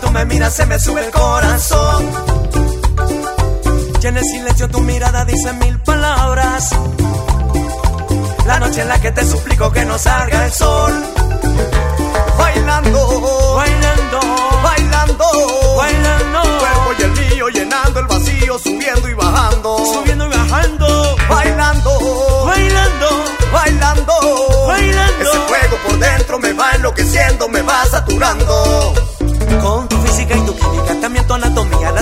[0.00, 2.10] tú me miras se me sube el corazón.
[4.02, 6.70] Y en el silencio tu mirada dice mil palabras.
[8.46, 10.92] La noche en la que te suplico que no salga el sol.
[12.38, 14.20] Bailando, bailando,
[14.62, 15.24] bailando,
[15.76, 16.42] bailando.
[16.42, 19.78] Tu cuerpo y el mío llenando el vacío, subiendo y bajando.
[19.94, 21.16] Subiendo y bajando.
[21.28, 25.22] Bailando, bailando, bailando, bailando.
[25.22, 28.94] Ese fuego por dentro me va enloqueciendo, me va saturando.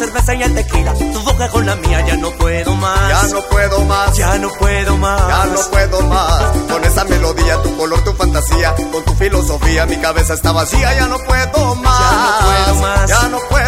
[0.00, 3.08] Cerveza y el tequila, tu boca con la mía, ya no puedo más.
[3.10, 4.16] Ya no puedo más.
[4.16, 5.28] Ya no puedo más.
[5.28, 6.42] Ya no puedo más.
[6.70, 11.06] Con esa melodía, tu color, tu fantasía, con tu filosofía, mi cabeza está vacía, ya
[11.06, 12.00] no puedo más.
[12.00, 13.10] Ya no puedo más.
[13.10, 13.59] Ya no puedo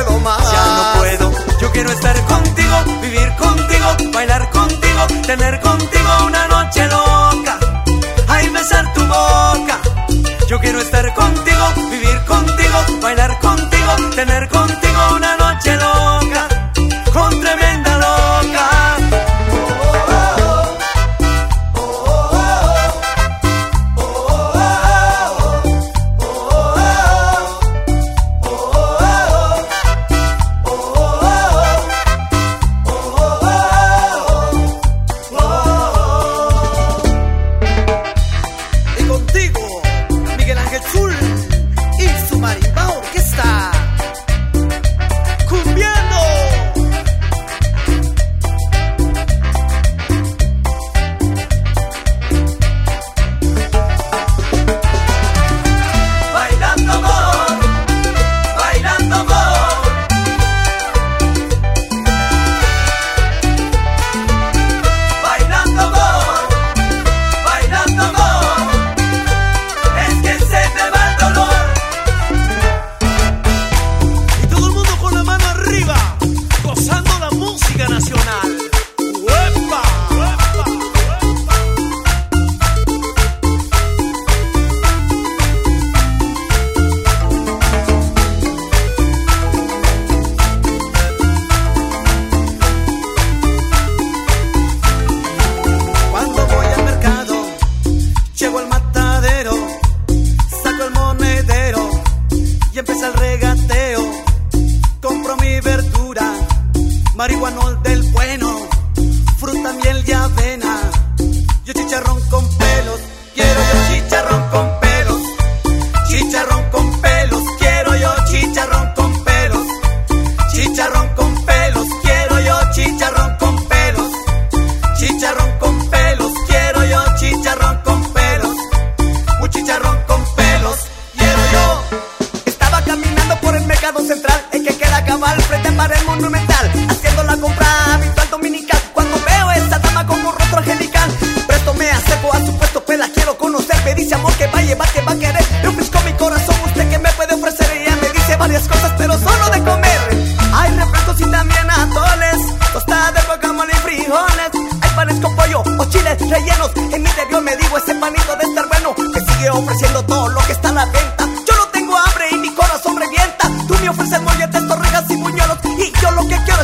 [134.03, 136.52] central, el que quiera acabar, frente para el monumento.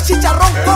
[0.09, 0.68] chicharrón.